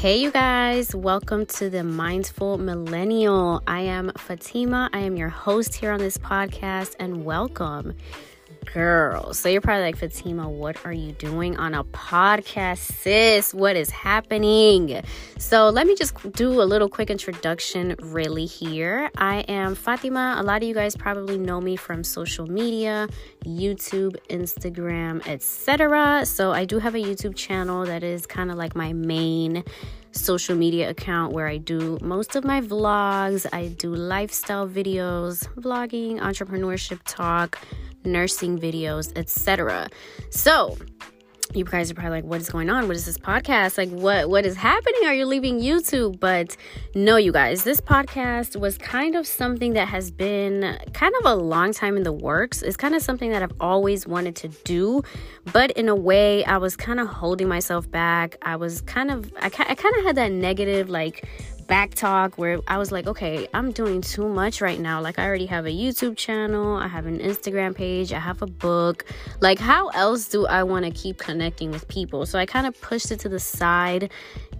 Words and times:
Hey, 0.00 0.18
you 0.18 0.30
guys, 0.30 0.94
welcome 0.94 1.44
to 1.46 1.68
the 1.68 1.82
Mindful 1.82 2.56
Millennial. 2.56 3.64
I 3.66 3.80
am 3.80 4.12
Fatima. 4.16 4.88
I 4.92 5.00
am 5.00 5.16
your 5.16 5.28
host 5.28 5.74
here 5.74 5.90
on 5.90 5.98
this 5.98 6.16
podcast, 6.16 6.94
and 7.00 7.24
welcome 7.24 7.96
girl. 8.72 9.32
So 9.32 9.48
you're 9.48 9.60
probably 9.60 9.84
like, 9.84 9.96
Fatima, 9.96 10.48
what 10.48 10.84
are 10.84 10.92
you 10.92 11.12
doing 11.12 11.56
on 11.56 11.74
a 11.74 11.84
podcast, 11.84 12.78
sis? 12.78 13.54
What 13.54 13.76
is 13.76 13.90
happening? 13.90 15.02
So 15.38 15.70
let 15.70 15.86
me 15.86 15.94
just 15.94 16.14
do 16.32 16.62
a 16.62 16.64
little 16.64 16.88
quick 16.88 17.10
introduction, 17.10 17.96
really, 17.98 18.46
here. 18.46 19.10
I 19.16 19.40
am 19.40 19.74
Fatima. 19.74 20.36
A 20.38 20.42
lot 20.42 20.62
of 20.62 20.68
you 20.68 20.74
guys 20.74 20.96
probably 20.96 21.38
know 21.38 21.60
me 21.60 21.76
from 21.76 22.04
social 22.04 22.46
media, 22.46 23.08
YouTube, 23.44 24.16
Instagram, 24.28 25.26
etc. 25.26 26.26
So 26.26 26.52
I 26.52 26.64
do 26.64 26.78
have 26.78 26.94
a 26.94 26.98
YouTube 26.98 27.36
channel 27.36 27.86
that 27.86 28.02
is 28.02 28.26
kind 28.26 28.50
of 28.50 28.56
like 28.56 28.76
my 28.76 28.92
main 28.92 29.64
social 30.12 30.56
media 30.56 30.90
account 30.90 31.32
where 31.32 31.46
I 31.46 31.58
do 31.58 31.98
most 32.00 32.34
of 32.34 32.44
my 32.44 32.60
vlogs. 32.60 33.46
I 33.52 33.68
do 33.68 33.94
lifestyle 33.94 34.68
videos, 34.68 35.46
vlogging, 35.56 36.18
entrepreneurship 36.18 37.00
talk 37.04 37.58
nursing 38.04 38.58
videos, 38.58 39.12
etc. 39.16 39.88
So, 40.30 40.76
you 41.54 41.64
guys 41.64 41.90
are 41.90 41.94
probably 41.94 42.10
like 42.10 42.24
what 42.24 42.40
is 42.40 42.50
going 42.50 42.68
on? 42.68 42.88
What 42.88 42.96
is 42.96 43.06
this 43.06 43.16
podcast? 43.16 43.78
Like 43.78 43.88
what 43.88 44.28
what 44.28 44.44
is 44.44 44.56
happening? 44.56 45.00
Are 45.06 45.14
you 45.14 45.24
leaving 45.24 45.60
youtube? 45.60 46.20
But 46.20 46.56
no 46.94 47.16
you 47.16 47.32
guys 47.32 47.64
this 47.64 47.80
podcast 47.80 48.60
was 48.60 48.76
kind 48.76 49.14
of 49.16 49.26
something 49.26 49.72
that 49.72 49.88
has 49.88 50.10
been 50.10 50.78
kind 50.92 51.14
of 51.20 51.32
a 51.32 51.34
long 51.34 51.72
time 51.72 51.96
in 51.96 52.02
the 52.02 52.12
works. 52.12 52.60
It's 52.60 52.76
kind 52.76 52.94
of 52.94 53.02
something 53.02 53.30
that 53.30 53.42
i've 53.42 53.54
always 53.60 54.06
wanted 54.06 54.36
to 54.36 54.48
do 54.64 55.02
but 55.52 55.70
in 55.72 55.88
a 55.88 55.94
way 55.94 56.44
i 56.44 56.58
was 56.58 56.76
kind 56.76 57.00
of 57.00 57.08
holding 57.08 57.48
myself 57.48 57.90
back. 57.90 58.36
I 58.42 58.56
was 58.56 58.82
kind 58.82 59.10
of 59.10 59.32
i, 59.40 59.46
I 59.46 59.74
kind 59.74 59.96
of 59.96 60.04
had 60.04 60.16
that 60.16 60.32
negative 60.32 60.90
like 60.90 61.26
back 61.68 61.94
talk 61.94 62.36
where 62.36 62.58
I 62.66 62.78
was 62.78 62.90
like, 62.90 63.06
okay, 63.06 63.46
I'm 63.54 63.70
doing 63.70 64.00
too 64.00 64.28
much 64.28 64.60
right 64.60 64.80
now. 64.80 65.00
Like, 65.00 65.18
I 65.18 65.26
already 65.26 65.46
have 65.46 65.66
a 65.66 65.70
YouTube 65.70 66.16
channel, 66.16 66.76
I 66.76 66.88
have 66.88 67.06
an 67.06 67.20
Instagram 67.20 67.76
page, 67.76 68.12
I 68.12 68.18
have 68.18 68.42
a 68.42 68.46
book. 68.46 69.04
Like, 69.40 69.60
how 69.60 69.88
else 69.88 70.26
do 70.28 70.46
I 70.46 70.64
want 70.64 70.86
to 70.86 70.90
keep 70.90 71.18
connecting 71.18 71.70
with 71.70 71.86
people? 71.86 72.26
So 72.26 72.38
I 72.38 72.46
kind 72.46 72.66
of 72.66 72.80
pushed 72.80 73.12
it 73.12 73.20
to 73.20 73.28
the 73.28 73.38
side 73.38 74.10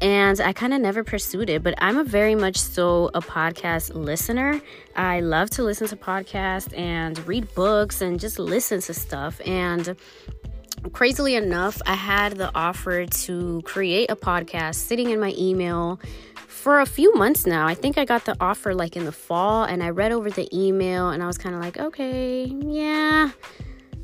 and 0.01 0.41
I 0.41 0.53
kind 0.53 0.73
of 0.73 0.81
never 0.81 1.03
pursued 1.03 1.51
it. 1.51 1.63
But 1.63 1.75
I'm 1.79 1.97
a 1.97 2.05
very 2.05 2.35
much 2.35 2.59
so 2.59 3.11
a 3.15 3.21
podcast 3.21 3.95
listener. 3.95 4.61
I 4.95 5.21
love 5.21 5.51
to 5.51 5.65
listen 5.65 5.89
to 5.89 5.97
podcasts 5.97 6.77
and 6.79 7.19
read 7.27 7.53
books 7.55 8.03
and 8.03 8.21
just 8.21 8.39
listen 8.39 8.81
to 8.83 8.95
stuff. 8.95 9.41
And 9.47 9.97
crazily 10.93 11.35
enough, 11.35 11.81
I 11.87 11.95
had 11.95 12.37
the 12.37 12.55
offer 12.55 13.07
to 13.07 13.63
create 13.65 14.11
a 14.11 14.17
podcast 14.17 14.77
sitting 14.77 15.11
in 15.11 15.19
my 15.19 15.35
email 15.39 15.99
for 16.59 16.81
a 16.81 16.87
few 16.87 17.15
months 17.15 17.47
now. 17.47 17.67
I 17.67 17.75
think 17.75 17.97
I 17.97 18.05
got 18.05 18.25
the 18.25 18.37
offer 18.41 18.75
like 18.75 18.97
in 18.97 19.05
the 19.05 19.13
fall 19.13 19.65
and 19.65 19.83
I 19.83 19.91
read 19.91 20.13
over 20.13 20.31
the 20.31 20.49
email 20.53 21.11
and 21.11 21.23
I 21.23 21.27
was 21.27 21.39
kind 21.39 21.55
of 21.55 21.61
like, 21.61 21.79
okay, 21.79 22.45
yeah. 22.45 23.31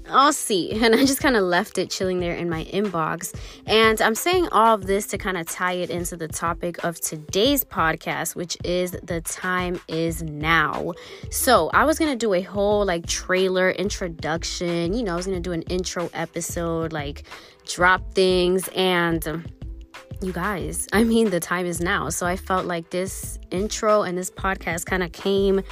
I'll 0.09 0.33
see. 0.33 0.73
And 0.85 0.95
I 0.95 0.99
just 1.07 1.21
kind 1.21 1.35
of 1.37 1.45
left 1.45 1.79
it 1.79 1.91
chilling 1.91 2.21
there 2.21 2.35
in 2.35 2.51
my 2.51 2.65
inbox. 2.67 3.35
And 3.67 4.01
I'm 4.03 4.15
saying 4.15 4.49
all 4.53 4.75
of 4.75 4.87
this 4.87 5.07
to 5.09 5.19
kind 5.19 5.39
of 5.39 5.47
tie 5.47 5.73
it 5.73 5.89
into 5.89 6.17
the 6.17 6.29
topic 6.29 6.83
of 6.85 7.01
today's 7.01 7.65
podcast, 7.65 8.37
which 8.37 8.59
is 8.65 8.91
the 9.03 9.23
time 9.23 9.81
is 9.89 10.23
now. 10.23 10.93
So 11.31 11.71
I 11.73 11.85
was 11.85 11.99
going 11.99 12.11
to 12.11 12.17
do 12.17 12.35
a 12.35 12.43
whole 12.43 12.85
like 12.85 13.07
trailer 13.07 13.71
introduction. 13.71 14.93
You 14.93 15.05
know, 15.05 15.15
I 15.15 15.17
was 15.17 15.27
going 15.27 15.43
to 15.43 15.49
do 15.49 15.53
an 15.53 15.63
intro 15.63 16.11
episode, 16.13 16.93
like 16.93 17.25
drop 17.67 18.13
things. 18.13 18.69
And 18.77 19.51
you 20.21 20.33
guys, 20.33 20.89
I 20.93 21.05
mean, 21.05 21.31
the 21.31 21.41
time 21.41 21.67
is 21.67 21.81
now. 21.81 22.09
So 22.09 22.27
I 22.27 22.37
felt 22.37 22.67
like 22.67 22.91
this 22.91 23.39
intro 23.51 24.03
and 24.03 24.17
this 24.17 24.31
podcast 24.31 24.87
kind 24.87 25.03
of 25.03 25.13
came 25.13 25.63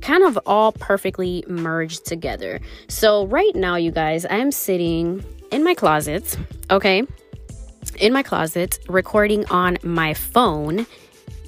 kind 0.00 0.24
of 0.24 0.38
all 0.46 0.72
perfectly 0.72 1.44
merged 1.48 2.06
together. 2.06 2.60
So 2.88 3.26
right 3.26 3.54
now, 3.54 3.76
you 3.76 3.90
guys, 3.90 4.24
I 4.24 4.36
am 4.36 4.52
sitting 4.52 5.24
in 5.50 5.64
my 5.64 5.74
closet, 5.74 6.38
okay? 6.70 7.02
In 7.98 8.12
my 8.12 8.22
closet, 8.22 8.78
recording 8.88 9.44
on 9.46 9.78
my 9.82 10.14
phone. 10.14 10.86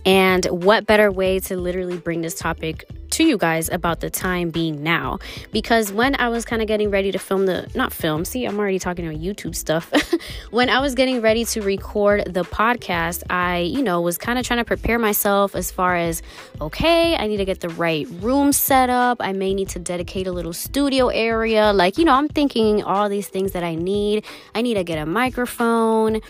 And 0.07 0.47
what 0.47 0.87
better 0.87 1.13
way 1.13 1.39
to 1.41 1.57
literally 1.57 1.99
bring 1.99 2.23
this 2.23 2.35
topic 2.35 2.89
to 3.21 3.29
you 3.29 3.39
guys 3.39 3.69
about 3.69 4.01
the 4.01 4.11
time 4.11 4.51
being 4.51 4.83
now 4.83 5.19
because 5.53 5.93
when 5.93 6.15
I 6.19 6.29
was 6.29 6.45
kind 6.45 6.63
of 6.63 6.69
getting 6.69 6.91
ready 6.91 7.13
to 7.13 7.19
film 7.19 7.47
the 7.47 7.71
not 7.75 7.93
film, 7.93 8.25
see, 8.25 8.45
I'm 8.47 8.59
already 8.59 8.79
talking 8.79 9.07
about 9.07 9.21
YouTube 9.21 9.55
stuff. 9.55 9.93
when 10.51 10.69
I 10.71 10.81
was 10.81 10.95
getting 10.95 11.21
ready 11.21 11.45
to 11.47 11.61
record 11.61 12.25
the 12.33 12.45
podcast, 12.45 13.23
I, 13.31 13.59
you 13.59 13.83
know, 13.83 14.01
was 14.01 14.19
kind 14.19 14.39
of 14.39 14.47
trying 14.47 14.59
to 14.59 14.65
prepare 14.65 14.99
myself 14.99 15.55
as 15.55 15.71
far 15.71 15.97
as 15.97 16.23
okay, 16.61 17.17
I 17.17 17.27
need 17.27 17.37
to 17.39 17.45
get 17.45 17.61
the 17.61 17.69
right 17.69 18.07
room 18.21 18.53
set 18.53 18.91
up. 18.91 19.19
I 19.21 19.33
may 19.33 19.55
need 19.55 19.69
to 19.71 19.79
dedicate 19.79 20.27
a 20.27 20.33
little 20.33 20.53
studio 20.53 21.09
area. 21.09 21.73
Like, 21.73 21.99
you 21.99 22.05
know, 22.05 22.15
I'm 22.15 22.29
thinking 22.29 22.83
all 22.83 23.09
these 23.09 23.29
things 23.29 23.53
that 23.53 23.63
I 23.63 23.75
need. 23.75 24.25
I 24.55 24.63
need 24.63 24.75
to 24.75 24.85
get 24.85 24.99
a 24.99 25.07
microphone 25.07 26.21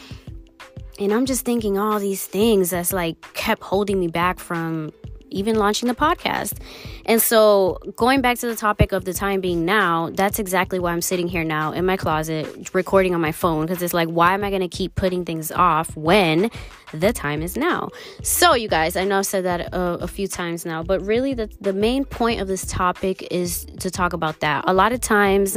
and 0.98 1.14
I'm 1.14 1.24
just 1.24 1.46
thinking 1.46 1.78
all 1.78 1.98
these 1.98 2.26
things 2.26 2.70
that's 2.70 2.92
like 2.92 3.20
kept 3.32 3.62
holding 3.62 3.98
me 3.98 4.08
back 4.08 4.38
from 4.38 4.92
even 5.30 5.56
launching 5.56 5.88
the 5.88 5.94
podcast. 5.94 6.58
And 7.06 7.20
so, 7.20 7.78
going 7.96 8.20
back 8.20 8.38
to 8.38 8.46
the 8.46 8.56
topic 8.56 8.92
of 8.92 9.04
the 9.04 9.12
time 9.12 9.40
being 9.40 9.64
now, 9.64 10.10
that's 10.12 10.38
exactly 10.38 10.78
why 10.78 10.92
I'm 10.92 11.00
sitting 11.00 11.28
here 11.28 11.44
now 11.44 11.72
in 11.72 11.86
my 11.86 11.96
closet 11.96 12.74
recording 12.74 13.14
on 13.14 13.20
my 13.20 13.32
phone 13.32 13.66
because 13.66 13.82
it's 13.82 13.94
like, 13.94 14.08
why 14.08 14.34
am 14.34 14.44
I 14.44 14.50
going 14.50 14.62
to 14.62 14.68
keep 14.68 14.94
putting 14.94 15.24
things 15.24 15.50
off 15.50 15.96
when 15.96 16.50
the 16.92 17.12
time 17.12 17.42
is 17.42 17.56
now? 17.56 17.88
So, 18.22 18.54
you 18.54 18.68
guys, 18.68 18.96
I 18.96 19.04
know 19.04 19.18
I've 19.18 19.26
said 19.26 19.44
that 19.44 19.72
a, 19.72 19.98
a 20.02 20.08
few 20.08 20.28
times 20.28 20.66
now, 20.66 20.82
but 20.82 21.00
really, 21.02 21.34
the, 21.34 21.50
the 21.60 21.72
main 21.72 22.04
point 22.04 22.40
of 22.40 22.48
this 22.48 22.66
topic 22.66 23.26
is 23.30 23.64
to 23.80 23.90
talk 23.90 24.12
about 24.12 24.40
that. 24.40 24.64
A 24.66 24.72
lot 24.72 24.92
of 24.92 25.00
times, 25.00 25.56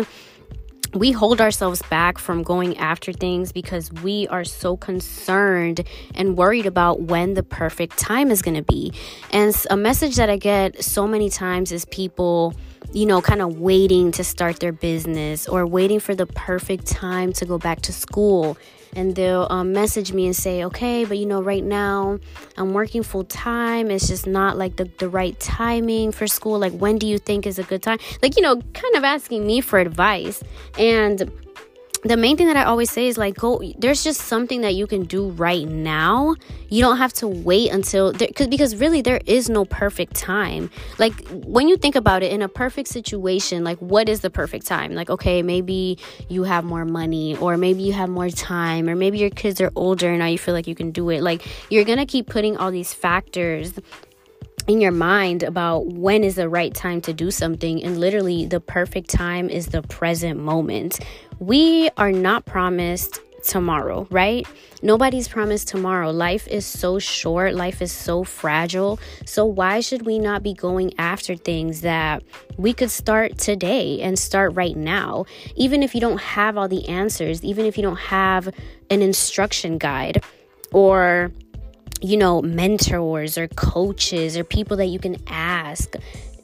we 0.93 1.11
hold 1.11 1.41
ourselves 1.41 1.81
back 1.89 2.17
from 2.17 2.43
going 2.43 2.77
after 2.77 3.11
things 3.11 3.51
because 3.51 3.91
we 3.91 4.27
are 4.27 4.43
so 4.43 4.77
concerned 4.77 5.83
and 6.13 6.37
worried 6.37 6.65
about 6.65 7.01
when 7.01 7.33
the 7.33 7.43
perfect 7.43 7.97
time 7.97 8.29
is 8.29 8.41
going 8.41 8.55
to 8.55 8.63
be. 8.63 8.93
And 9.31 9.55
a 9.69 9.77
message 9.77 10.15
that 10.17 10.29
I 10.29 10.37
get 10.37 10.83
so 10.83 11.07
many 11.07 11.29
times 11.29 11.71
is 11.71 11.85
people, 11.85 12.53
you 12.91 13.05
know, 13.05 13.21
kind 13.21 13.41
of 13.41 13.59
waiting 13.59 14.11
to 14.11 14.23
start 14.23 14.59
their 14.59 14.71
business 14.71 15.47
or 15.47 15.65
waiting 15.65 15.99
for 15.99 16.13
the 16.13 16.27
perfect 16.27 16.85
time 16.85 17.33
to 17.33 17.45
go 17.45 17.57
back 17.57 17.81
to 17.81 17.93
school 17.93 18.57
and 18.95 19.15
they'll 19.15 19.47
um, 19.49 19.73
message 19.73 20.13
me 20.13 20.25
and 20.25 20.35
say, 20.35 20.63
okay, 20.65 21.05
but 21.05 21.17
you 21.17 21.25
know, 21.25 21.41
right 21.41 21.63
now 21.63 22.19
I'm 22.57 22.73
working 22.73 23.03
full 23.03 23.23
time. 23.23 23.91
It's 23.91 24.07
just 24.07 24.27
not 24.27 24.57
like 24.57 24.75
the, 24.75 24.85
the 24.99 25.09
right 25.09 25.39
timing 25.39 26.11
for 26.11 26.27
school. 26.27 26.59
Like, 26.59 26.73
when 26.73 26.97
do 26.97 27.07
you 27.07 27.17
think 27.17 27.45
is 27.45 27.59
a 27.59 27.63
good 27.63 27.81
time? 27.81 27.99
Like, 28.21 28.35
you 28.35 28.41
know, 28.41 28.55
kind 28.73 28.95
of 28.95 29.03
asking 29.03 29.45
me 29.45 29.61
for 29.61 29.79
advice. 29.79 30.43
And 30.77 31.31
the 32.03 32.17
main 32.17 32.35
thing 32.37 32.47
that 32.47 32.57
I 32.57 32.63
always 32.63 32.91
say 32.91 33.07
is 33.07 33.17
like 33.17 33.35
go 33.35 33.61
there's 33.77 34.03
just 34.03 34.21
something 34.21 34.61
that 34.61 34.75
you 34.75 34.87
can 34.87 35.03
do 35.03 35.29
right 35.29 35.67
now. 35.67 36.35
You 36.69 36.81
don't 36.81 36.97
have 36.97 37.13
to 37.13 37.27
wait 37.27 37.71
until 37.71 38.11
there, 38.11 38.27
cause, 38.35 38.47
because 38.47 38.75
really 38.75 39.01
there 39.01 39.21
is 39.25 39.49
no 39.49 39.65
perfect 39.65 40.15
time. 40.15 40.69
Like 40.99 41.13
when 41.29 41.67
you 41.67 41.77
think 41.77 41.95
about 41.95 42.23
it 42.23 42.31
in 42.31 42.41
a 42.41 42.49
perfect 42.49 42.89
situation, 42.89 43.63
like 43.63 43.77
what 43.79 44.09
is 44.09 44.21
the 44.21 44.29
perfect 44.29 44.65
time? 44.65 44.93
Like 44.93 45.09
okay, 45.09 45.41
maybe 45.41 45.97
you 46.29 46.43
have 46.43 46.63
more 46.63 46.85
money 46.85 47.37
or 47.37 47.57
maybe 47.57 47.83
you 47.83 47.93
have 47.93 48.09
more 48.09 48.29
time 48.29 48.89
or 48.89 48.95
maybe 48.95 49.17
your 49.17 49.29
kids 49.29 49.61
are 49.61 49.71
older 49.75 50.09
and 50.09 50.19
now 50.19 50.27
you 50.27 50.37
feel 50.37 50.53
like 50.53 50.67
you 50.67 50.75
can 50.75 50.91
do 50.91 51.09
it. 51.09 51.21
Like 51.21 51.45
you're 51.69 51.85
going 51.85 51.99
to 51.99 52.05
keep 52.05 52.27
putting 52.27 52.57
all 52.57 52.71
these 52.71 52.93
factors 52.93 53.73
in 54.67 54.79
your 54.79 54.91
mind 54.91 55.43
about 55.43 55.87
when 55.87 56.23
is 56.23 56.35
the 56.35 56.47
right 56.47 56.73
time 56.73 57.01
to 57.01 57.13
do 57.13 57.29
something 57.31 57.83
and 57.83 57.99
literally 57.99 58.45
the 58.45 58.59
perfect 58.59 59.09
time 59.09 59.49
is 59.49 59.67
the 59.67 59.81
present 59.83 60.39
moment 60.39 60.99
we 61.39 61.89
are 61.97 62.11
not 62.11 62.45
promised 62.45 63.19
tomorrow, 63.43 64.07
right? 64.09 64.47
Nobody's 64.81 65.27
promised 65.27 65.67
tomorrow. 65.67 66.11
Life 66.11 66.47
is 66.47 66.65
so 66.65 66.99
short, 66.99 67.53
life 67.53 67.81
is 67.81 67.91
so 67.91 68.23
fragile. 68.23 68.99
So, 69.25 69.45
why 69.45 69.81
should 69.81 70.05
we 70.05 70.17
not 70.19 70.43
be 70.43 70.53
going 70.53 70.93
after 70.97 71.35
things 71.35 71.81
that 71.81 72.23
we 72.57 72.73
could 72.73 72.91
start 72.91 73.37
today 73.37 74.01
and 74.01 74.17
start 74.17 74.55
right 74.55 74.75
now? 74.75 75.25
Even 75.55 75.83
if 75.83 75.93
you 75.93 76.01
don't 76.01 76.21
have 76.21 76.57
all 76.57 76.67
the 76.67 76.87
answers, 76.87 77.43
even 77.43 77.65
if 77.65 77.77
you 77.77 77.83
don't 77.83 77.97
have 77.97 78.49
an 78.89 79.01
instruction 79.01 79.77
guide 79.77 80.23
or 80.71 81.31
you 82.03 82.17
know, 82.17 82.41
mentors 82.41 83.37
or 83.37 83.47
coaches 83.47 84.35
or 84.35 84.43
people 84.43 84.75
that 84.77 84.87
you 84.87 84.99
can 84.99 85.15
ask. 85.27 85.95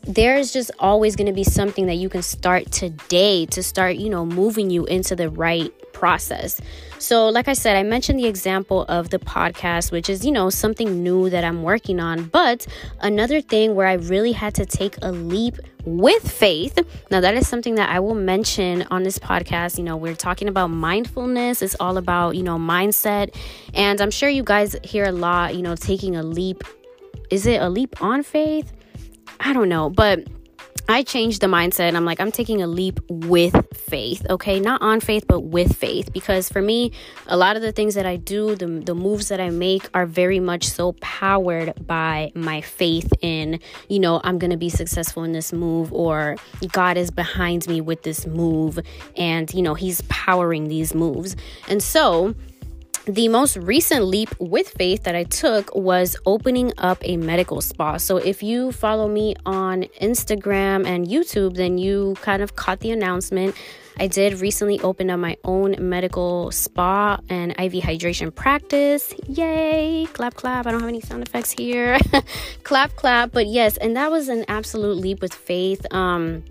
There's 0.04 0.54
just 0.54 0.72
always 0.80 1.18
going 1.18 1.28
to 1.28 1.34
be 1.34 1.44
something 1.44 1.86
that 1.88 1.96
you 1.96 2.08
can 2.08 2.22
start 2.22 2.72
today 2.72 3.46
to 3.48 3.62
start, 3.62 3.98
you 3.98 4.10
know, 4.10 4.26
moving 4.26 4.70
you 4.70 4.86
into 4.86 5.18
the 5.18 5.30
right 5.30 5.74
process. 6.00 6.62
So, 6.98 7.28
like 7.30 7.48
I 7.48 7.54
said, 7.54 7.76
I 7.76 7.84
mentioned 7.84 8.20
the 8.20 8.28
example 8.28 8.86
of 8.88 9.10
the 9.10 9.20
podcast, 9.20 9.92
which 9.92 10.10
is, 10.10 10.26
you 10.26 10.32
know, 10.32 10.50
something 10.50 11.04
new 11.04 11.30
that 11.30 11.44
I'm 11.44 11.62
working 11.64 12.00
on. 12.00 12.26
But 12.26 12.66
another 13.02 13.42
thing 13.42 13.76
where 13.76 13.88
I 13.88 13.94
really 13.94 14.32
had 14.32 14.56
to 14.56 14.66
take 14.66 14.96
a 15.02 15.12
leap 15.12 15.56
with 15.86 16.30
faith. 16.30 16.78
Now, 17.12 17.20
that 17.20 17.36
is 17.36 17.48
something 17.48 17.76
that 17.76 17.90
I 17.90 18.00
will 18.00 18.16
mention 18.16 18.86
on 18.92 19.04
this 19.04 19.20
podcast. 19.20 19.78
You 19.78 19.84
know, 19.84 19.98
we're 19.98 20.16
talking 20.16 20.48
about 20.48 20.68
mindfulness, 20.68 21.62
it's 21.62 21.76
all 21.80 21.98
about, 21.98 22.36
you 22.36 22.44
know, 22.44 22.58
mindset. 22.58 23.36
And 23.74 24.02
I'm 24.02 24.12
sure 24.12 24.30
you 24.30 24.44
guys 24.44 24.76
hear 24.84 25.06
a 25.06 25.12
lot, 25.12 25.56
you 25.56 25.62
know, 25.62 25.76
taking 25.76 26.16
a 26.16 26.24
leap. 26.24 26.64
Is 27.30 27.46
it 27.46 27.62
a 27.62 27.70
leap 27.70 28.02
on 28.02 28.24
faith? 28.24 28.72
I 29.40 29.54
don't 29.54 29.70
know, 29.70 29.90
but 29.90 30.28
I 30.90 31.04
changed 31.04 31.42
the 31.42 31.48
mindset 31.48 31.82
and 31.82 31.96
I'm 31.96 32.04
like, 32.04 32.20
I'm 32.20 32.32
taking 32.32 32.64
a 32.64 32.68
leap 32.68 33.00
with 33.10 33.56
faith, 33.76 34.26
okay? 34.28 34.60
Not 34.60 34.82
on 34.82 35.00
faith, 35.02 35.26
but 35.28 35.42
with 35.42 35.78
faith. 35.78 36.12
Because 36.12 36.50
for 36.50 36.64
me, 36.64 36.94
a 37.28 37.38
lot 37.38 37.56
of 37.56 37.62
the 37.62 37.72
things 37.72 37.94
that 37.94 38.08
I 38.08 38.16
do, 38.16 38.56
the, 38.56 38.66
the 38.66 38.96
moves 38.96 39.28
that 39.28 39.40
I 39.40 39.52
make 39.52 39.88
are 39.94 40.08
very 40.08 40.40
much 40.40 40.64
so 40.64 40.94
powered 40.94 41.86
by 41.86 42.32
my 42.34 42.62
faith 42.62 43.14
in, 43.22 43.60
you 43.88 44.00
know, 44.00 44.20
I'm 44.24 44.40
going 44.40 44.50
to 44.50 44.58
be 44.58 44.70
successful 44.70 45.24
in 45.24 45.32
this 45.32 45.54
move 45.54 45.94
or 45.94 46.38
God 46.72 46.98
is 46.98 47.12
behind 47.12 47.68
me 47.68 47.82
with 47.82 48.02
this 48.02 48.26
move 48.26 48.80
and, 49.16 49.54
you 49.54 49.62
know, 49.62 49.76
He's 49.76 50.02
powering 50.10 50.70
these 50.70 50.96
moves. 50.96 51.36
And 51.68 51.84
so, 51.84 52.34
the 53.10 53.28
most 53.28 53.58
recent 53.58 54.06
leap 54.06 54.30
with 54.40 54.70
faith 54.70 55.04
that 55.04 55.16
I 55.16 55.24
took 55.24 55.74
was 55.74 56.16
opening 56.26 56.74
up 56.78 57.00
a 57.02 57.18
medical 57.18 57.60
spa. 57.62 57.98
So, 57.98 58.18
if 58.18 58.44
you 58.44 58.72
follow 58.72 59.08
me 59.08 59.36
on 59.46 59.84
Instagram 60.00 60.86
and 60.86 61.08
YouTube, 61.08 61.56
then 61.56 61.78
you 61.78 62.16
kind 62.22 62.44
of 62.44 62.56
caught 62.56 62.82
the 62.82 62.92
announcement. 62.92 63.56
I 64.00 64.08
did 64.08 64.40
recently 64.40 64.80
open 64.80 65.10
up 65.10 65.20
my 65.20 65.38
own 65.44 65.76
medical 65.78 66.52
spa 66.52 67.20
and 67.30 67.52
IV 67.60 67.84
hydration 67.84 68.34
practice. 68.34 69.14
Yay! 69.28 70.08
Clap, 70.14 70.36
clap. 70.36 70.68
I 70.68 70.72
don't 70.72 70.80
have 70.80 70.90
any 70.90 71.02
sound 71.02 71.24
effects 71.24 71.52
here. 71.52 71.98
clap, 72.64 72.96
clap. 72.96 73.32
But 73.32 73.48
yes, 73.48 73.76
and 73.78 73.98
that 73.98 74.10
was 74.10 74.30
an 74.30 74.46
absolute 74.48 74.98
leap 74.98 75.22
with 75.22 75.34
faith. 75.34 75.86
Um, 75.92 76.44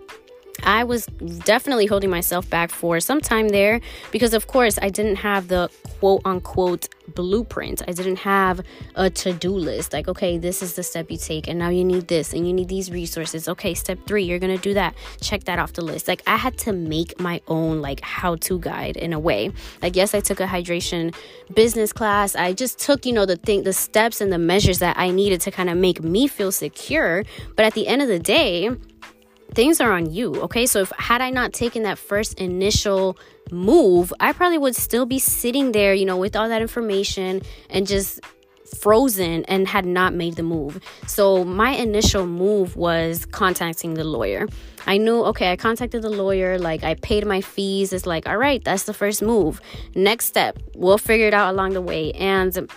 I 0.63 0.85
was 0.85 1.07
definitely 1.45 1.87
holding 1.87 2.11
myself 2.11 2.49
back 2.51 2.71
for 2.71 3.01
some 3.01 3.21
time 3.21 3.49
there 3.49 3.81
because, 4.11 4.35
of 4.35 4.47
course, 4.47 4.79
I 4.81 4.89
didn't 4.91 5.17
have 5.17 5.49
the 5.49 5.71
quote 6.01 6.23
unquote 6.25 6.89
blueprint. 7.15 7.83
I 7.89 7.93
didn't 7.93 8.19
have 8.19 8.61
a 8.95 9.09
to 9.11 9.33
do 9.33 9.51
list 9.51 9.93
like, 9.93 10.09
okay, 10.09 10.37
this 10.39 10.63
is 10.63 10.75
the 10.75 10.83
step 10.83 11.11
you 11.11 11.17
take, 11.17 11.49
and 11.49 11.59
now 11.59 11.71
you 11.71 11.85
need 11.85 12.09
this 12.09 12.33
and 12.33 12.47
you 12.47 12.53
need 12.53 12.69
these 12.69 12.91
resources. 12.91 13.49
Okay, 13.49 13.75
step 13.75 13.99
three, 14.07 14.25
you're 14.25 14.39
gonna 14.39 14.59
do 14.59 14.75
that. 14.75 14.95
Check 15.21 15.45
that 15.45 15.59
off 15.59 15.73
the 15.73 15.83
list. 15.83 16.09
Like, 16.09 16.23
I 16.27 16.37
had 16.37 16.59
to 16.59 16.73
make 16.73 17.19
my 17.19 17.41
own, 17.49 17.81
like, 17.81 18.01
how 18.01 18.37
to 18.37 18.59
guide 18.59 18.97
in 18.97 19.13
a 19.13 19.19
way. 19.19 19.51
Like, 19.83 19.97
yes, 19.97 20.15
I 20.15 20.21
took 20.21 20.41
a 20.41 20.47
hydration 20.47 21.15
business 21.55 21.93
class. 21.93 22.37
I 22.37 22.53
just 22.53 22.79
took, 22.79 23.07
you 23.07 23.13
know, 23.13 23.27
the 23.27 23.37
thing, 23.37 23.63
the 23.63 23.73
steps 23.73 24.21
and 24.21 24.33
the 24.33 24.39
measures 24.39 24.81
that 24.81 24.99
I 24.99 25.11
needed 25.11 25.41
to 25.43 25.51
kind 25.51 25.71
of 25.71 25.77
make 25.77 26.03
me 26.03 26.27
feel 26.27 26.53
secure. 26.53 27.25
But 27.57 27.65
at 27.65 27.75
the 27.75 27.89
end 27.89 28.03
of 28.03 28.09
the 28.09 28.19
day, 28.19 28.71
things 29.55 29.81
are 29.81 29.93
on 29.93 30.13
you 30.13 30.35
okay? 30.43 30.67
So 30.67 30.81
if 30.81 30.93
had 30.99 31.21
i 31.21 31.31
not 31.31 31.53
taken 31.53 31.83
that 31.83 31.99
first 31.99 32.39
initial 32.39 33.17
move 33.51 34.13
i 34.21 34.31
probably 34.33 34.59
would 34.59 34.77
still 34.77 35.07
be 35.07 35.19
sitting 35.19 35.73
there 35.73 35.95
you 35.95 36.05
know 36.05 36.19
with 36.19 36.37
all 36.37 36.51
that 36.51 36.61
information 36.61 37.41
and 37.71 37.87
just 37.87 38.21
frozen 38.77 39.45
and 39.47 39.67
had 39.67 39.87
not 39.87 40.15
made 40.15 40.37
the 40.37 40.43
move. 40.43 40.81
So 41.07 41.45
my 41.45 41.71
initial 41.71 42.27
move 42.27 42.77
was 42.77 43.25
contacting 43.27 43.95
the 43.95 44.05
lawyer. 44.05 44.47
I 44.87 44.97
knew 44.99 45.25
okay 45.25 45.53
i 45.53 45.57
contacted 45.57 46.03
the 46.03 46.11
lawyer 46.11 46.59
like 46.59 46.85
i 46.85 46.95
paid 46.95 47.27
my 47.27 47.41
fees. 47.41 47.93
It's 47.93 48.07
like 48.07 48.29
all 48.29 48.37
right 48.37 48.63
that's 48.63 48.85
the 48.85 48.95
first 48.95 49.23
move. 49.23 49.61
Next 49.95 50.27
step 50.27 50.59
we'll 50.75 50.99
figure 50.99 51.27
it 51.27 51.35
out 51.35 51.53
along 51.53 51.73
the 51.73 51.83
way. 51.83 52.13
And 52.13 52.71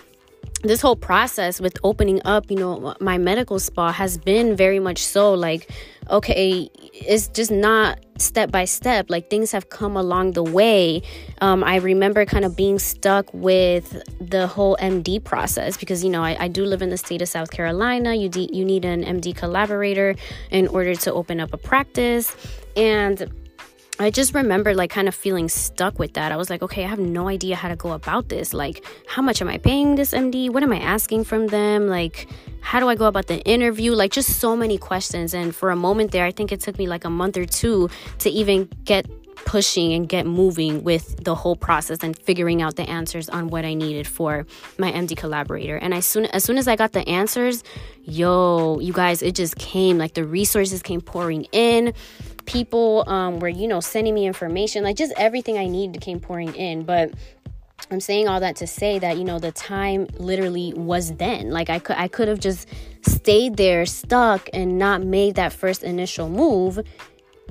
this 0.62 0.80
whole 0.80 0.96
process 0.96 1.60
with 1.60 1.76
opening 1.82 2.20
up, 2.24 2.50
you 2.50 2.56
know, 2.56 2.94
my 3.00 3.18
medical 3.18 3.58
spa 3.58 3.92
has 3.92 4.16
been 4.16 4.56
very 4.56 4.78
much 4.78 5.04
so 5.04 5.34
like, 5.34 5.70
okay, 6.08 6.70
it's 6.94 7.28
just 7.28 7.50
not 7.50 7.98
step 8.18 8.52
by 8.52 8.64
step. 8.64 9.10
Like 9.10 9.28
things 9.28 9.50
have 9.52 9.70
come 9.70 9.96
along 9.96 10.32
the 10.32 10.42
way. 10.42 11.02
Um, 11.40 11.64
I 11.64 11.76
remember 11.76 12.24
kind 12.24 12.44
of 12.44 12.56
being 12.56 12.78
stuck 12.78 13.32
with 13.34 14.02
the 14.20 14.46
whole 14.46 14.76
MD 14.80 15.22
process 15.22 15.76
because, 15.76 16.04
you 16.04 16.10
know, 16.10 16.22
I, 16.22 16.44
I 16.44 16.48
do 16.48 16.64
live 16.64 16.80
in 16.80 16.90
the 16.90 16.96
state 16.96 17.22
of 17.22 17.28
South 17.28 17.50
Carolina. 17.50 18.14
You, 18.14 18.28
de- 18.28 18.50
you 18.52 18.64
need 18.64 18.84
an 18.84 19.02
MD 19.02 19.34
collaborator 19.34 20.14
in 20.50 20.68
order 20.68 20.94
to 20.94 21.12
open 21.12 21.40
up 21.40 21.52
a 21.52 21.58
practice. 21.58 22.36
And 22.76 23.30
I 24.02 24.10
just 24.10 24.34
remember 24.34 24.74
like 24.74 24.90
kind 24.90 25.08
of 25.08 25.14
feeling 25.14 25.48
stuck 25.48 25.98
with 25.98 26.14
that. 26.14 26.32
I 26.32 26.36
was 26.36 26.50
like, 26.50 26.62
okay, 26.62 26.84
I 26.84 26.88
have 26.88 26.98
no 26.98 27.28
idea 27.28 27.56
how 27.56 27.68
to 27.68 27.76
go 27.76 27.92
about 27.92 28.28
this. 28.28 28.52
Like, 28.52 28.84
how 29.06 29.22
much 29.22 29.40
am 29.40 29.48
I 29.48 29.58
paying 29.58 29.94
this 29.94 30.12
MD? 30.12 30.50
What 30.50 30.62
am 30.62 30.72
I 30.72 30.80
asking 30.80 31.24
from 31.24 31.46
them? 31.48 31.88
Like, 31.88 32.28
how 32.60 32.80
do 32.80 32.88
I 32.88 32.94
go 32.94 33.06
about 33.06 33.26
the 33.26 33.40
interview? 33.44 33.92
Like, 33.92 34.12
just 34.12 34.40
so 34.40 34.56
many 34.56 34.78
questions. 34.78 35.34
And 35.34 35.54
for 35.54 35.70
a 35.70 35.76
moment 35.76 36.12
there, 36.12 36.24
I 36.24 36.32
think 36.32 36.52
it 36.52 36.60
took 36.60 36.78
me 36.78 36.86
like 36.86 37.04
a 37.04 37.10
month 37.10 37.36
or 37.36 37.44
two 37.44 37.90
to 38.20 38.30
even 38.30 38.68
get 38.84 39.06
pushing 39.44 39.92
and 39.92 40.08
get 40.08 40.26
moving 40.26 40.82
with 40.84 41.22
the 41.24 41.34
whole 41.34 41.56
process 41.56 41.98
and 42.02 42.16
figuring 42.18 42.62
out 42.62 42.76
the 42.76 42.88
answers 42.88 43.28
on 43.28 43.48
what 43.48 43.64
I 43.64 43.74
needed 43.74 44.06
for 44.06 44.46
my 44.78 44.92
MD 44.92 45.16
collaborator. 45.16 45.76
And 45.76 45.92
as 45.92 46.06
soon 46.06 46.26
as 46.26 46.44
soon 46.44 46.58
as 46.58 46.68
I 46.68 46.76
got 46.76 46.92
the 46.92 47.06
answers, 47.08 47.64
yo, 48.04 48.78
you 48.80 48.92
guys, 48.92 49.22
it 49.22 49.34
just 49.34 49.56
came 49.56 49.98
like 49.98 50.14
the 50.14 50.24
resources 50.24 50.82
came 50.82 51.00
pouring 51.00 51.44
in 51.52 51.92
people 52.46 53.04
um, 53.06 53.40
were, 53.40 53.48
you 53.48 53.68
know, 53.68 53.80
sending 53.80 54.14
me 54.14 54.26
information. 54.26 54.84
Like 54.84 54.96
just 54.96 55.12
everything 55.16 55.58
I 55.58 55.66
needed 55.66 56.00
came 56.00 56.20
pouring 56.20 56.54
in. 56.54 56.84
But 56.84 57.12
I'm 57.90 58.00
saying 58.00 58.28
all 58.28 58.40
that 58.40 58.56
to 58.56 58.66
say 58.66 58.98
that 58.98 59.18
you 59.18 59.24
know 59.24 59.38
the 59.38 59.52
time 59.52 60.06
literally 60.18 60.72
was 60.74 61.14
then. 61.16 61.50
Like 61.50 61.68
I 61.68 61.78
could 61.78 61.96
I 61.96 62.08
could 62.08 62.28
have 62.28 62.40
just 62.40 62.68
stayed 63.02 63.56
there 63.56 63.84
stuck 63.86 64.48
and 64.52 64.78
not 64.78 65.02
made 65.02 65.34
that 65.34 65.52
first 65.52 65.82
initial 65.82 66.28
move. 66.28 66.80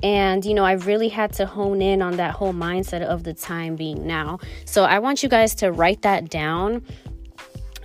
And 0.02 0.44
you 0.44 0.54
know, 0.54 0.64
I 0.64 0.72
really 0.72 1.08
had 1.08 1.32
to 1.34 1.46
hone 1.46 1.80
in 1.80 2.02
on 2.02 2.16
that 2.16 2.32
whole 2.32 2.52
mindset 2.52 3.02
of 3.02 3.22
the 3.22 3.34
time 3.34 3.76
being 3.76 4.06
now. 4.06 4.40
So 4.64 4.84
I 4.84 4.98
want 4.98 5.22
you 5.22 5.28
guys 5.28 5.54
to 5.56 5.70
write 5.70 6.02
that 6.02 6.28
down 6.28 6.82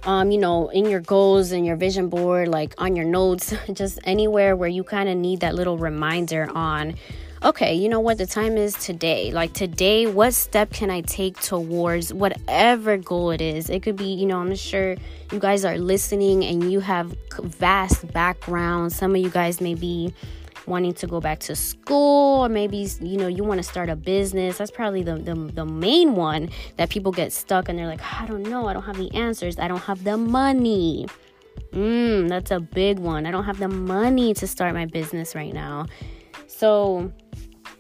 um, 0.04 0.32
you 0.32 0.38
know, 0.38 0.70
in 0.70 0.86
your 0.86 1.00
goals 1.00 1.52
and 1.52 1.66
your 1.66 1.76
vision 1.76 2.10
board, 2.10 2.48
like 2.48 2.74
on 2.78 2.96
your 2.96 3.06
notes, 3.06 3.54
just 3.74 4.00
anywhere 4.04 4.56
where 4.56 4.70
you 4.70 4.84
kind 4.84 5.10
of 5.10 5.18
need 5.18 5.42
that 5.42 5.56
little 5.56 5.78
reminder 5.78 6.50
on, 6.54 6.96
okay, 7.44 7.74
you 7.74 7.90
know 7.90 8.00
what, 8.00 8.18
the 8.18 8.26
time 8.26 8.58
is 8.58 8.74
today. 8.76 9.32
Like 9.32 9.54
today, 9.54 10.08
what 10.08 10.34
step 10.34 10.72
can 10.72 10.90
I 10.90 11.02
take 11.02 11.40
towards 11.40 12.14
whatever 12.14 12.98
goal 12.98 13.32
it 13.32 13.42
is? 13.42 13.70
It 13.70 13.84
could 13.84 13.96
be, 13.96 14.14
you 14.14 14.26
know, 14.26 14.40
I'm 14.40 14.56
sure 14.56 14.96
you 15.32 15.40
guys 15.40 15.66
are 15.66 15.78
listening 15.78 16.44
and 16.44 16.72
you 16.72 16.80
have 16.80 17.16
vast 17.40 18.12
backgrounds. 18.14 18.96
Some 18.96 19.16
of 19.16 19.22
you 19.22 19.30
guys 19.30 19.62
may 19.62 19.76
be 19.76 20.14
wanting 20.68 20.94
to 20.94 21.08
go 21.08 21.20
back 21.20 21.40
to 21.40 21.56
school 21.56 22.44
or 22.44 22.50
maybe 22.50 22.88
you 23.02 23.18
know 23.18 23.28
you 23.28 23.44
want 23.44 23.58
to 23.58 23.64
start 23.64 23.90
a 23.90 23.96
business 23.96 24.58
that's 24.58 24.72
probably 24.72 25.02
the, 25.02 25.16
the, 25.16 25.34
the 25.34 25.66
main 25.66 26.16
one 26.16 26.50
that 26.76 26.90
people 26.90 27.12
get 27.12 27.32
stuck 27.32 27.70
and 27.70 27.80
they're 27.80 27.88
like 27.88 28.02
i 28.22 28.26
don't 28.26 28.44
know 28.44 28.68
i 28.68 28.74
don't 28.74 28.84
have 28.84 28.98
the 28.98 29.14
answers 29.14 29.58
i 29.60 29.68
don't 29.68 29.84
have 29.84 30.04
the 30.04 30.18
money. 30.18 31.08
Mm, 31.72 32.30
that's 32.30 32.52
a 32.52 32.60
big 32.60 33.00
one. 33.00 33.26
I 33.26 33.32
don't 33.32 33.44
have 33.44 33.60
the 33.60 33.68
money 33.68 34.34
to 34.36 34.48
start 34.48 34.74
my 34.74 34.86
business 34.86 35.36
right 35.36 35.54
now. 35.54 35.86
So 36.48 37.12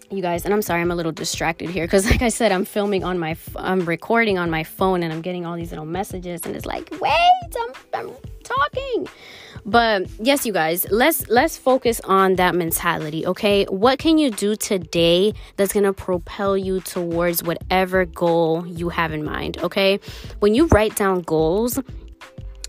you 0.09 0.21
guys 0.21 0.45
and 0.45 0.53
i'm 0.53 0.61
sorry 0.61 0.81
i'm 0.81 0.91
a 0.91 0.95
little 0.95 1.11
distracted 1.11 1.69
here 1.69 1.85
because 1.85 2.05
like 2.09 2.21
i 2.21 2.29
said 2.29 2.51
i'm 2.51 2.65
filming 2.65 3.03
on 3.03 3.19
my 3.19 3.35
i'm 3.57 3.81
recording 3.85 4.37
on 4.37 4.49
my 4.49 4.63
phone 4.63 5.03
and 5.03 5.11
i'm 5.11 5.21
getting 5.21 5.45
all 5.45 5.55
these 5.55 5.71
little 5.71 5.85
messages 5.85 6.45
and 6.45 6.55
it's 6.55 6.65
like 6.65 6.89
wait 7.01 7.55
i'm, 7.59 7.73
I'm 7.93 8.15
talking. 8.47 9.07
But 9.65 10.07
yes 10.19 10.45
you 10.45 10.53
guys 10.53 10.87
let's 10.89 11.27
let's 11.27 11.57
focus 11.57 11.99
on 12.05 12.35
that 12.35 12.55
mentality 12.55 13.25
okay? 13.27 13.65
What 13.65 13.99
can 13.99 14.17
you 14.17 14.31
do 14.31 14.55
today 14.55 15.33
that's 15.57 15.73
to 15.73 15.93
propel 15.93 16.57
you 16.57 16.79
towards 16.79 17.43
whatever 17.43 18.05
goal 18.05 18.65
you 18.65 18.89
have 18.89 19.11
in 19.11 19.23
mind 19.23 19.57
okay? 19.59 19.99
When 20.39 20.55
you 20.55 20.67
write 20.67 20.95
down 20.95 21.21
goals 21.21 21.79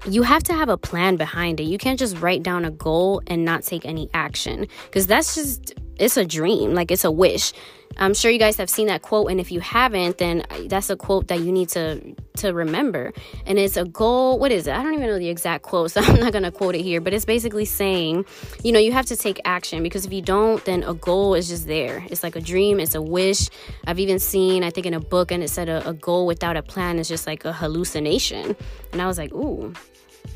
you 0.07 0.23
have 0.23 0.43
to 0.45 0.53
have 0.53 0.69
a 0.69 0.77
plan 0.77 1.17
behind 1.17 1.61
it. 1.61 1.65
You 1.65 1.79
can't 1.79 1.99
just 1.99 2.19
write 2.19 2.43
down 2.43 2.65
a 2.65 2.71
goal 2.71 3.23
and 3.27 3.45
not 3.45 3.63
take 3.63 3.85
any 3.85 4.09
action 4.15 4.67
because 4.85 5.07
that's 5.07 5.35
just 5.35 5.75
it's 5.99 6.17
a 6.17 6.25
dream, 6.25 6.75
like 6.75 6.91
it's 6.91 7.05
a 7.05 7.11
wish. 7.11 7.53
I'm 7.99 8.15
sure 8.15 8.31
you 8.31 8.39
guys 8.39 8.57
have 8.57 8.71
seen 8.71 8.87
that 8.87 9.03
quote 9.03 9.31
and 9.31 9.41
if 9.41 9.51
you 9.51 9.61
haven't 9.61 10.19
then 10.19 10.45
that's 10.67 10.91
a 10.91 10.97
quote 10.97 11.29
that 11.29 11.41
you 11.41 11.53
need 11.53 11.69
to 11.71 12.15
to 12.37 12.53
remember. 12.53 13.13
And 13.47 13.59
it's 13.59 13.77
a 13.77 13.85
goal, 13.85 14.39
what 14.39 14.53
is 14.53 14.67
it? 14.67 14.75
I 14.75 14.83
don't 14.83 14.95
even 14.95 15.07
know 15.09 15.19
the 15.19 15.29
exact 15.29 15.65
quote, 15.65 15.91
so 15.93 16.01
I'm 16.01 16.21
not 16.21 16.33
to 16.33 16.51
quote 16.53 16.75
it 16.75 16.83
here, 16.83 17.01
but 17.01 17.13
it's 17.13 17.25
basically 17.25 17.65
saying, 17.65 18.25
you 18.63 18.73
know, 18.73 18.79
you 18.79 18.93
have 18.93 19.07
to 19.07 19.17
take 19.17 19.41
action 19.45 19.83
because 19.83 20.07
if 20.07 20.13
you 20.13 20.23
don't 20.23 20.65
then 20.65 20.83
a 20.85 20.95
goal 20.95 21.35
is 21.35 21.49
just 21.49 21.67
there. 21.67 22.05
It's 22.11 22.23
like 22.23 22.37
a 22.37 22.41
dream, 22.41 22.81
it's 22.81 22.95
a 22.95 23.03
wish. 23.03 23.49
I've 23.87 23.99
even 23.99 24.19
seen 24.19 24.65
I 24.65 24.71
think 24.71 24.87
in 24.87 24.95
a 24.95 25.01
book 25.01 25.31
and 25.31 25.43
it 25.43 25.51
said 25.51 25.69
a, 25.69 25.89
a 25.89 25.95
goal 25.95 26.27
without 26.27 26.57
a 26.57 26.63
plan 26.63 26.99
is 26.99 27.09
just 27.09 27.27
like 27.27 27.45
a 27.45 27.53
hallucination. 27.53 28.57
And 28.93 29.03
I 29.03 29.07
was 29.07 29.19
like, 29.19 29.33
"Ooh, 29.33 29.75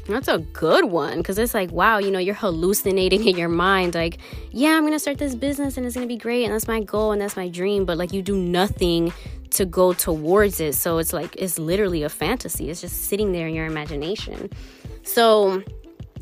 That's 0.06 0.28
a 0.28 0.38
good 0.38 0.86
one 0.86 1.18
because 1.18 1.38
it's 1.38 1.54
like, 1.54 1.70
wow, 1.70 1.98
you 1.98 2.10
know, 2.10 2.18
you're 2.18 2.34
hallucinating 2.34 3.26
in 3.28 3.36
your 3.36 3.48
mind. 3.48 3.94
Like, 3.94 4.18
yeah, 4.50 4.70
I'm 4.70 4.82
going 4.82 4.92
to 4.92 4.98
start 4.98 5.18
this 5.18 5.34
business 5.34 5.76
and 5.76 5.86
it's 5.86 5.94
going 5.94 6.06
to 6.06 6.12
be 6.12 6.18
great. 6.18 6.44
And 6.44 6.52
that's 6.52 6.68
my 6.68 6.80
goal 6.80 7.12
and 7.12 7.20
that's 7.20 7.36
my 7.36 7.48
dream. 7.48 7.84
But 7.84 7.98
like, 7.98 8.12
you 8.12 8.22
do 8.22 8.36
nothing 8.36 9.12
to 9.50 9.64
go 9.64 9.92
towards 9.92 10.60
it. 10.60 10.74
So 10.74 10.98
it's 10.98 11.12
like, 11.12 11.36
it's 11.36 11.58
literally 11.58 12.02
a 12.02 12.08
fantasy. 12.08 12.70
It's 12.70 12.80
just 12.80 13.04
sitting 13.04 13.32
there 13.32 13.46
in 13.46 13.54
your 13.54 13.66
imagination. 13.66 14.50
So, 15.04 15.62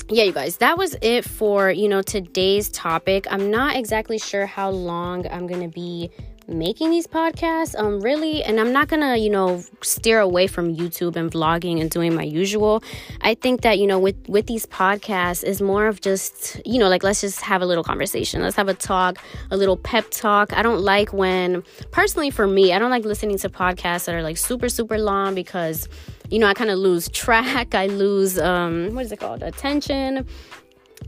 yeah, 0.08 0.24
you 0.24 0.32
guys, 0.32 0.56
that 0.56 0.76
was 0.76 0.96
it 1.00 1.24
for, 1.24 1.70
you 1.70 1.88
know, 1.88 2.02
today's 2.02 2.68
topic. 2.70 3.26
I'm 3.30 3.50
not 3.50 3.76
exactly 3.76 4.18
sure 4.18 4.44
how 4.44 4.70
long 4.70 5.26
I'm 5.28 5.46
going 5.46 5.62
to 5.62 5.68
be 5.68 6.10
making 6.48 6.90
these 6.90 7.06
podcasts 7.06 7.78
um 7.78 8.00
really 8.00 8.42
and 8.42 8.58
i'm 8.58 8.72
not 8.72 8.88
gonna 8.88 9.16
you 9.16 9.30
know 9.30 9.62
steer 9.82 10.20
away 10.20 10.46
from 10.46 10.74
youtube 10.74 11.16
and 11.16 11.30
vlogging 11.30 11.80
and 11.80 11.90
doing 11.90 12.14
my 12.14 12.22
usual. 12.22 12.82
I 13.20 13.34
think 13.34 13.62
that 13.62 13.78
you 13.78 13.86
know 13.86 13.98
with 13.98 14.16
with 14.28 14.46
these 14.46 14.66
podcasts 14.66 15.44
is 15.44 15.60
more 15.60 15.86
of 15.86 16.00
just 16.00 16.60
you 16.64 16.78
know 16.78 16.88
like 16.88 17.02
let's 17.02 17.20
just 17.20 17.40
have 17.42 17.62
a 17.62 17.66
little 17.66 17.84
conversation. 17.84 18.42
Let's 18.42 18.56
have 18.56 18.68
a 18.68 18.74
talk 18.74 19.18
a 19.50 19.56
little 19.56 19.76
pep 19.76 20.10
talk. 20.10 20.52
I 20.52 20.62
don't 20.62 20.80
like 20.80 21.12
when 21.12 21.62
personally 21.90 22.30
for 22.30 22.46
me 22.46 22.72
i 22.72 22.78
don't 22.78 22.90
like 22.90 23.04
listening 23.04 23.38
to 23.38 23.48
podcasts 23.48 24.04
that 24.06 24.14
are 24.14 24.22
like 24.22 24.36
super 24.36 24.68
super 24.68 24.98
long 24.98 25.34
because 25.34 25.88
you 26.30 26.38
know 26.38 26.46
i 26.46 26.54
kind 26.54 26.70
of 26.70 26.78
lose 26.78 27.08
track. 27.08 27.74
I 27.74 27.86
lose 27.86 28.38
um 28.38 28.94
what 28.94 29.04
is 29.06 29.12
it 29.12 29.20
called? 29.20 29.42
Attention 29.42 30.26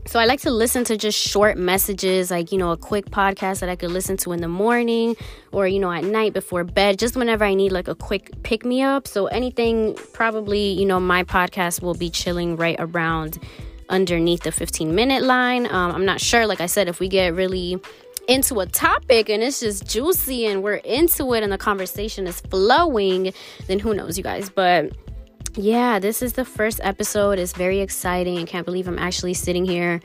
so 0.05 0.19
I 0.19 0.25
like 0.25 0.41
to 0.41 0.51
listen 0.51 0.83
to 0.85 0.97
just 0.97 1.17
short 1.17 1.57
messages, 1.57 2.29
like, 2.29 2.51
you 2.51 2.57
know, 2.57 2.71
a 2.71 2.77
quick 2.77 3.05
podcast 3.05 3.61
that 3.61 3.69
I 3.69 3.75
could 3.75 3.91
listen 3.91 4.17
to 4.17 4.33
in 4.33 4.41
the 4.41 4.47
morning 4.47 5.15
or, 5.51 5.65
you 5.65 5.79
know, 5.79 5.91
at 5.91 6.03
night 6.03 6.33
before 6.33 6.63
bed, 6.63 6.99
just 6.99 7.15
whenever 7.15 7.45
I 7.45 7.53
need 7.53 7.71
like 7.71 7.87
a 7.87 7.95
quick 7.95 8.31
pick 8.43 8.65
me 8.65 8.81
up. 8.81 9.07
So 9.07 9.27
anything, 9.27 9.95
probably, 10.13 10.71
you 10.71 10.85
know, 10.85 10.99
my 10.99 11.23
podcast 11.23 11.81
will 11.81 11.93
be 11.93 12.09
chilling 12.09 12.57
right 12.57 12.75
around 12.79 13.39
underneath 13.89 14.41
the 14.41 14.51
15 14.51 14.93
minute 14.93 15.23
line. 15.23 15.67
Um, 15.67 15.91
I'm 15.91 16.05
not 16.05 16.19
sure, 16.19 16.45
like 16.45 16.61
I 16.61 16.65
said, 16.65 16.87
if 16.89 16.99
we 16.99 17.07
get 17.07 17.33
really 17.33 17.79
into 18.27 18.59
a 18.59 18.65
topic 18.65 19.29
and 19.29 19.43
it's 19.43 19.59
just 19.59 19.89
juicy 19.89 20.45
and 20.45 20.63
we're 20.63 20.75
into 20.75 21.33
it 21.33 21.43
and 21.43 21.51
the 21.51 21.57
conversation 21.57 22.27
is 22.27 22.41
flowing, 22.41 23.33
then 23.67 23.79
who 23.79 23.93
knows, 23.93 24.17
you 24.17 24.23
guys. 24.23 24.49
But 24.49 24.91
yeah, 25.55 25.99
this 25.99 26.21
is 26.21 26.33
the 26.33 26.45
first 26.45 26.79
episode. 26.83 27.39
It's 27.39 27.53
very 27.53 27.79
exciting. 27.79 28.39
I 28.39 28.45
can't 28.45 28.65
believe 28.65 28.87
I'm 28.87 28.99
actually 28.99 29.33
sitting 29.33 29.65
here 29.65 30.01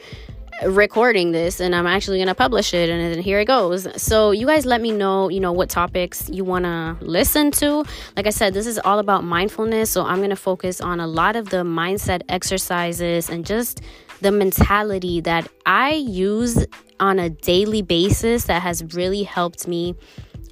recording 0.66 1.30
this 1.30 1.60
and 1.60 1.74
I'm 1.74 1.86
actually 1.86 2.18
going 2.18 2.28
to 2.28 2.34
publish 2.34 2.74
it 2.74 2.90
and 2.90 3.14
then 3.14 3.22
here 3.22 3.38
it 3.38 3.44
goes. 3.44 3.86
So 4.00 4.32
you 4.32 4.46
guys 4.46 4.66
let 4.66 4.80
me 4.80 4.90
know, 4.90 5.28
you 5.28 5.40
know, 5.40 5.52
what 5.52 5.70
topics 5.70 6.28
you 6.28 6.44
want 6.44 6.64
to 6.64 6.96
listen 7.00 7.50
to. 7.52 7.84
Like 8.16 8.26
I 8.26 8.30
said, 8.30 8.54
this 8.54 8.66
is 8.66 8.78
all 8.80 8.98
about 8.98 9.24
mindfulness, 9.24 9.90
so 9.90 10.04
I'm 10.04 10.18
going 10.18 10.30
to 10.30 10.36
focus 10.36 10.80
on 10.80 11.00
a 11.00 11.06
lot 11.06 11.36
of 11.36 11.50
the 11.50 11.58
mindset 11.58 12.22
exercises 12.28 13.30
and 13.30 13.46
just 13.46 13.80
the 14.20 14.32
mentality 14.32 15.20
that 15.20 15.48
I 15.64 15.92
use 15.92 16.66
on 16.98 17.20
a 17.20 17.30
daily 17.30 17.82
basis 17.82 18.44
that 18.44 18.62
has 18.62 18.82
really 18.94 19.22
helped 19.22 19.68
me 19.68 19.94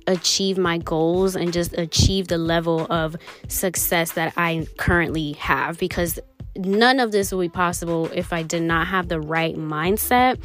achieve 0.06 0.58
my 0.58 0.78
goals 0.78 1.36
and 1.36 1.52
just 1.52 1.72
achieve 1.78 2.28
the 2.28 2.38
level 2.38 2.86
of 2.90 3.16
success 3.48 4.12
that 4.12 4.32
I 4.36 4.66
currently 4.76 5.32
have 5.32 5.78
because 5.78 6.18
none 6.56 7.00
of 7.00 7.12
this 7.12 7.32
would 7.32 7.42
be 7.42 7.48
possible 7.48 8.10
if 8.14 8.32
I 8.32 8.42
did 8.42 8.62
not 8.62 8.86
have 8.86 9.08
the 9.08 9.20
right 9.20 9.56
mindset. 9.56 10.40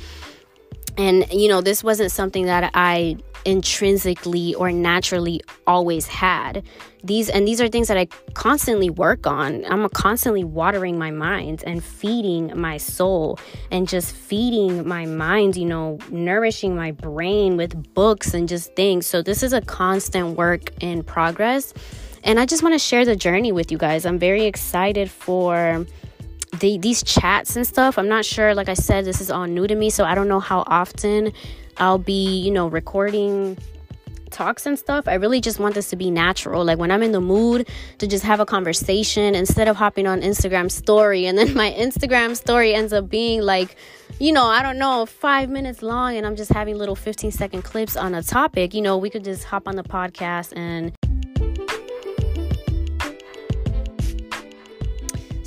And, 0.98 1.32
you 1.32 1.48
know, 1.48 1.62
this 1.62 1.84
wasn't 1.84 2.12
something 2.12 2.46
that 2.46 2.72
I 2.74 3.18
intrinsically 3.46 4.54
or 4.56 4.72
naturally 4.72 5.42
always 5.66 6.08
had. 6.08 6.64
These 7.04 7.30
and 7.30 7.48
these 7.48 7.60
are 7.60 7.68
things 7.68 7.88
that 7.88 7.98
i 7.98 8.06
constantly 8.34 8.90
work 8.90 9.26
on. 9.26 9.66
I'm 9.66 9.88
constantly 9.90 10.44
watering 10.44 11.00
my 11.00 11.12
mind 11.12 11.64
and 11.66 11.84
feeding 11.84 12.52
my 12.56 12.78
soul 12.78 13.40
and 13.72 13.88
just 13.88 14.16
feeding 14.16 14.88
my 14.88 15.06
mind 15.06 15.56
you 15.56 15.66
know 15.66 15.98
nourishing 16.10 16.76
my 16.76 16.92
brain 16.92 17.58
with 17.58 17.94
books 17.94 18.34
and 18.34 18.48
just 18.48 18.76
things. 18.76 19.08
So 19.08 19.22
this 19.22 19.42
is 19.42 19.54
a 19.54 19.62
constant 19.62 20.38
work 20.38 20.72
in 20.82 21.04
progress. 21.04 21.74
And 22.24 22.40
i 22.40 22.46
just 22.46 22.62
want 22.62 22.76
to 22.76 22.80
share 22.80 23.04
the 23.04 23.16
journey 23.16 23.52
with 23.52 23.72
you 23.72 23.80
guys. 23.80 24.06
I'm 24.06 24.20
very 24.20 24.46
excited 24.46 25.10
for 25.10 25.86
the, 26.60 26.78
these 26.78 27.02
chats 27.04 27.56
and 27.56 27.66
stuff 27.66 27.98
i'm 27.98 28.10
not 28.10 28.26
sure 28.26 28.54
like 28.54 28.68
i 28.70 28.74
said 28.74 29.06
this 29.06 29.22
is 29.22 29.32
all 29.32 29.46
new 29.46 29.68
to 29.68 29.76
me 29.76 29.90
so 29.90 30.04
i 30.04 30.14
don't 30.14 30.28
know 30.28 30.40
how 30.40 30.64
often 30.68 31.32
I'll 31.78 31.98
be, 31.98 32.40
you 32.40 32.52
know, 32.52 32.68
recording 32.68 33.58
talks 34.30 34.66
and 34.66 34.80
stuff. 34.80 35.08
I 35.08 35.16
really 35.16 35.42
just 35.42 35.60
want 35.60 35.76
this 35.76 35.90
to 35.90 35.96
be 35.96 36.10
natural. 36.10 36.64
Like 36.64 36.78
when 36.78 36.92
I'm 36.92 37.04
in 37.04 37.12
the 37.12 37.20
mood 37.20 37.68
to 37.98 38.08
just 38.08 38.24
have 38.24 38.40
a 38.40 38.46
conversation 38.46 39.36
instead 39.36 39.68
of 39.68 39.76
hopping 39.76 40.08
on 40.08 40.22
Instagram 40.22 40.72
story 40.72 41.26
and 41.26 41.38
then 41.38 41.54
my 41.56 41.72
Instagram 41.72 42.38
story 42.38 42.74
ends 42.74 42.94
up 42.94 43.10
being 43.10 43.42
like, 43.42 43.76
you 44.20 44.32
know, 44.32 44.46
I 44.46 44.62
don't 44.62 44.78
know, 44.78 45.06
5 45.06 45.50
minutes 45.50 45.82
long 45.82 46.16
and 46.16 46.26
I'm 46.26 46.36
just 46.36 46.52
having 46.52 46.78
little 46.78 46.96
15 46.96 47.32
second 47.32 47.64
clips 47.64 47.98
on 47.98 48.14
a 48.14 48.24
topic. 48.24 48.74
You 48.74 48.82
know, 48.82 48.98
we 48.98 49.10
could 49.10 49.24
just 49.24 49.46
hop 49.46 49.68
on 49.68 49.76
the 49.76 49.84
podcast 49.84 50.56
and 50.56 50.94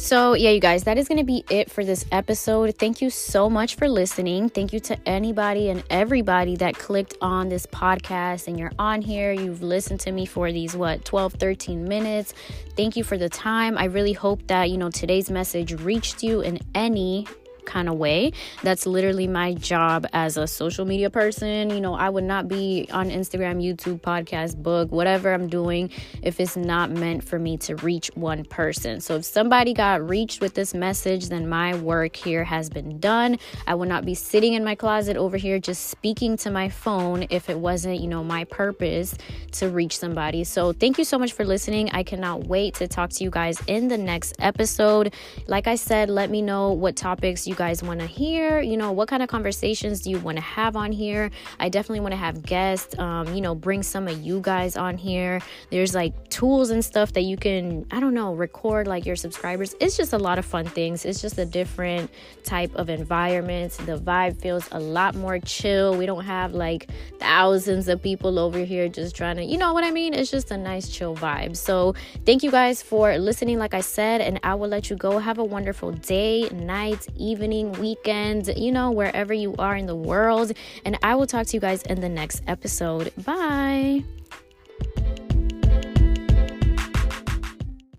So, 0.04 0.34
yeah, 0.34 0.50
you 0.50 0.60
guys, 0.60 0.84
that 0.84 0.98
is 0.98 1.08
going 1.08 1.16
to 1.16 1.24
be 1.24 1.46
it 1.48 1.70
for 1.70 1.82
this 1.82 2.04
episode. 2.12 2.76
Thank 2.76 3.00
you 3.00 3.08
so 3.08 3.48
much 3.48 3.76
for 3.76 3.88
listening. 3.88 4.50
Thank 4.50 4.74
you 4.74 4.80
to 4.80 4.98
anybody 5.08 5.70
and 5.70 5.82
everybody 5.88 6.56
that 6.56 6.74
clicked 6.74 7.16
on 7.22 7.48
this 7.48 7.64
podcast 7.64 8.46
and 8.46 8.58
you're 8.58 8.70
on 8.78 9.00
here. 9.00 9.32
You've 9.32 9.62
listened 9.62 10.00
to 10.00 10.12
me 10.12 10.26
for 10.26 10.52
these, 10.52 10.76
what, 10.76 11.06
12, 11.06 11.32
13 11.32 11.88
minutes. 11.88 12.34
Thank 12.76 12.96
you 12.96 13.02
for 13.02 13.16
the 13.16 13.30
time. 13.30 13.78
I 13.78 13.84
really 13.84 14.12
hope 14.12 14.46
that, 14.48 14.68
you 14.68 14.76
know, 14.76 14.90
today's 14.90 15.30
message 15.30 15.72
reached 15.72 16.22
you 16.22 16.42
in 16.42 16.60
any 16.74 17.26
kind 17.66 17.88
of 17.88 17.96
way. 17.96 18.32
That's 18.62 18.86
literally 18.86 19.26
my 19.26 19.54
job 19.54 20.06
as 20.12 20.36
a 20.36 20.46
social 20.46 20.84
media 20.84 21.10
person. 21.10 21.70
You 21.70 21.80
know, 21.80 21.94
I 21.94 22.08
would 22.08 22.24
not 22.24 22.48
be 22.48 22.88
on 22.92 23.10
Instagram, 23.10 23.62
YouTube, 23.62 24.00
podcast, 24.00 24.62
book, 24.62 24.90
whatever 24.92 25.32
I'm 25.32 25.48
doing 25.48 25.90
if 26.22 26.40
it's 26.40 26.56
not 26.56 26.90
meant 26.90 27.24
for 27.24 27.38
me 27.38 27.56
to 27.58 27.76
reach 27.76 28.10
one 28.14 28.44
person. 28.44 29.00
So 29.00 29.16
if 29.16 29.24
somebody 29.24 29.74
got 29.74 30.06
reached 30.06 30.40
with 30.40 30.54
this 30.54 30.74
message, 30.74 31.28
then 31.28 31.48
my 31.48 31.74
work 31.76 32.16
here 32.16 32.44
has 32.44 32.68
been 32.70 32.98
done. 33.00 33.38
I 33.66 33.74
would 33.74 33.88
not 33.88 34.04
be 34.04 34.14
sitting 34.14 34.54
in 34.54 34.64
my 34.64 34.74
closet 34.74 35.16
over 35.16 35.36
here 35.36 35.58
just 35.58 35.86
speaking 35.90 36.36
to 36.38 36.50
my 36.50 36.68
phone 36.68 37.26
if 37.30 37.48
it 37.48 37.58
wasn't, 37.58 38.00
you 38.00 38.08
know, 38.08 38.24
my 38.24 38.44
purpose 38.44 39.16
to 39.52 39.68
reach 39.68 39.98
somebody. 39.98 40.44
So 40.44 40.72
thank 40.72 40.98
you 40.98 41.04
so 41.04 41.18
much 41.18 41.32
for 41.32 41.44
listening. 41.44 41.90
I 41.92 42.02
cannot 42.02 42.44
wait 42.44 42.74
to 42.74 42.88
talk 42.88 43.10
to 43.10 43.24
you 43.24 43.30
guys 43.30 43.60
in 43.66 43.88
the 43.88 43.98
next 43.98 44.34
episode. 44.38 45.14
Like 45.46 45.66
I 45.66 45.74
said, 45.76 46.10
let 46.10 46.30
me 46.30 46.42
know 46.42 46.72
what 46.72 46.96
topics 46.96 47.46
you 47.46 47.53
you 47.54 47.58
guys 47.58 47.84
want 47.84 48.00
to 48.00 48.06
hear. 48.06 48.60
You 48.60 48.76
know, 48.76 48.90
what 48.90 49.06
kind 49.08 49.22
of 49.22 49.28
conversations 49.28 50.00
do 50.00 50.10
you 50.10 50.18
want 50.18 50.38
to 50.38 50.42
have 50.42 50.74
on 50.74 50.90
here? 50.90 51.30
I 51.60 51.68
definitely 51.68 52.00
want 52.00 52.12
to 52.12 52.16
have 52.16 52.42
guests, 52.42 52.98
um, 52.98 53.32
you 53.32 53.40
know, 53.40 53.54
bring 53.54 53.84
some 53.84 54.08
of 54.08 54.20
you 54.20 54.40
guys 54.40 54.76
on 54.76 54.98
here. 54.98 55.40
There's 55.70 55.94
like 55.94 56.30
tools 56.30 56.70
and 56.70 56.84
stuff 56.84 57.12
that 57.12 57.22
you 57.22 57.36
can, 57.36 57.86
I 57.92 58.00
don't 58.00 58.12
know, 58.12 58.34
record 58.34 58.88
like 58.88 59.06
your 59.06 59.14
subscribers. 59.14 59.76
It's 59.80 59.96
just 59.96 60.12
a 60.12 60.18
lot 60.18 60.38
of 60.38 60.44
fun 60.44 60.66
things. 60.66 61.04
It's 61.04 61.22
just 61.22 61.38
a 61.38 61.44
different 61.44 62.10
type 62.42 62.74
of 62.74 62.90
environment. 62.90 63.72
The 63.86 63.98
vibe 63.98 64.40
feels 64.40 64.68
a 64.72 64.80
lot 64.80 65.14
more 65.14 65.38
chill. 65.38 65.96
We 65.96 66.06
don't 66.06 66.24
have 66.24 66.54
like 66.54 66.88
thousands 67.20 67.86
of 67.86 68.02
people 68.02 68.40
over 68.40 68.58
here 68.58 68.88
just 68.88 69.14
trying 69.14 69.36
to, 69.36 69.44
you 69.44 69.58
know 69.58 69.72
what 69.72 69.84
I 69.84 69.92
mean? 69.92 70.12
It's 70.12 70.30
just 70.30 70.50
a 70.50 70.56
nice 70.56 70.88
chill 70.88 71.14
vibe. 71.14 71.56
So, 71.56 71.94
thank 72.26 72.42
you 72.42 72.50
guys 72.50 72.82
for 72.82 73.16
listening, 73.16 73.58
like 73.58 73.74
I 73.74 73.80
said, 73.80 74.20
and 74.20 74.40
I 74.42 74.54
will 74.54 74.68
let 74.68 74.90
you 74.90 74.96
go. 74.96 75.18
Have 75.18 75.38
a 75.38 75.44
wonderful 75.44 75.92
day, 75.92 76.48
night, 76.50 77.06
evening 77.16 77.43
evening, 77.44 77.72
weekend, 77.72 78.48
you 78.56 78.72
know, 78.72 78.90
wherever 78.90 79.34
you 79.34 79.54
are 79.58 79.76
in 79.76 79.86
the 79.86 79.94
world. 79.94 80.52
And 80.84 80.98
I 81.02 81.14
will 81.14 81.26
talk 81.26 81.46
to 81.48 81.56
you 81.56 81.60
guys 81.60 81.82
in 81.82 82.00
the 82.00 82.08
next 82.08 82.42
episode. 82.46 83.12
Bye. 83.22 84.04